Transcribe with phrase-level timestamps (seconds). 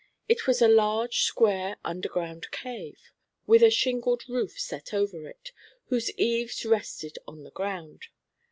[0.27, 3.11] It was a large, square underground cave,
[3.45, 5.51] with a shingled roof set over it,
[5.89, 8.05] whose eaves rested on the ground.